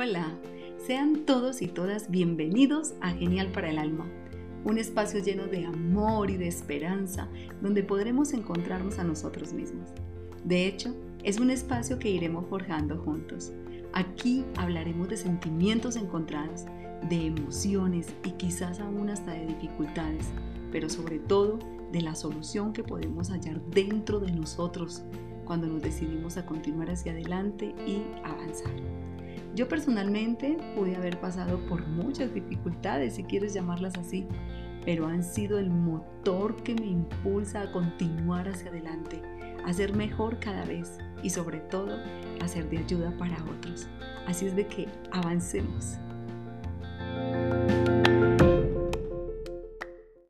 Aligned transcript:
Hola, 0.00 0.28
sean 0.86 1.26
todos 1.26 1.60
y 1.60 1.66
todas 1.66 2.08
bienvenidos 2.08 2.94
a 3.00 3.10
Genial 3.10 3.50
para 3.50 3.68
el 3.68 3.78
Alma, 3.78 4.06
un 4.64 4.78
espacio 4.78 5.18
lleno 5.18 5.48
de 5.48 5.66
amor 5.66 6.30
y 6.30 6.36
de 6.36 6.46
esperanza 6.46 7.26
donde 7.60 7.82
podremos 7.82 8.32
encontrarnos 8.32 9.00
a 9.00 9.02
nosotros 9.02 9.52
mismos. 9.52 9.88
De 10.44 10.68
hecho, 10.68 10.94
es 11.24 11.40
un 11.40 11.50
espacio 11.50 11.98
que 11.98 12.10
iremos 12.10 12.46
forjando 12.48 12.98
juntos. 12.98 13.50
Aquí 13.92 14.44
hablaremos 14.56 15.08
de 15.08 15.16
sentimientos 15.16 15.96
encontrados, 15.96 16.66
de 17.08 17.26
emociones 17.26 18.06
y 18.24 18.30
quizás 18.30 18.78
aún 18.78 19.10
hasta 19.10 19.32
de 19.32 19.46
dificultades, 19.46 20.26
pero 20.70 20.88
sobre 20.88 21.18
todo 21.18 21.58
de 21.90 22.02
la 22.02 22.14
solución 22.14 22.72
que 22.72 22.84
podemos 22.84 23.30
hallar 23.30 23.60
dentro 23.72 24.20
de 24.20 24.30
nosotros 24.30 25.02
cuando 25.44 25.66
nos 25.66 25.82
decidimos 25.82 26.36
a 26.36 26.46
continuar 26.46 26.88
hacia 26.88 27.10
adelante 27.10 27.74
y 27.84 28.04
avanzar. 28.22 28.70
Yo 29.58 29.66
personalmente 29.66 30.56
pude 30.76 30.94
haber 30.94 31.18
pasado 31.18 31.58
por 31.66 31.84
muchas 31.84 32.32
dificultades, 32.32 33.16
si 33.16 33.24
quieres 33.24 33.54
llamarlas 33.54 33.98
así, 33.98 34.24
pero 34.84 35.08
han 35.08 35.24
sido 35.24 35.58
el 35.58 35.68
motor 35.68 36.62
que 36.62 36.76
me 36.76 36.86
impulsa 36.86 37.62
a 37.62 37.72
continuar 37.72 38.48
hacia 38.48 38.70
adelante, 38.70 39.20
a 39.66 39.72
ser 39.72 39.96
mejor 39.96 40.38
cada 40.38 40.64
vez 40.64 40.98
y 41.24 41.30
sobre 41.30 41.58
todo 41.58 41.98
a 42.40 42.46
ser 42.46 42.70
de 42.70 42.78
ayuda 42.78 43.12
para 43.18 43.34
otros. 43.46 43.88
Así 44.28 44.46
es 44.46 44.54
de 44.54 44.68
que 44.68 44.86
avancemos. 45.10 45.98